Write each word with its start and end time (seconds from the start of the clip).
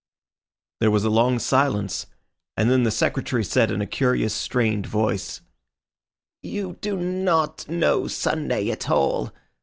There 0.79 0.89
was 0.89 1.03
a 1.03 1.11
long 1.11 1.37
silence, 1.37 2.07
and 2.57 2.71
then 2.71 2.81
the 2.81 2.89
Secretary 2.89 3.43
said 3.43 3.69
in 3.69 3.81
a 3.83 3.85
curious, 3.85 4.33
strained 4.33 4.87
voice— 4.87 5.41
"You 6.41 6.77
do 6.81 6.97
not 6.97 7.69
know 7.69 8.07
Sunday 8.07 8.71
at 8.71 8.89
all. 8.89 9.31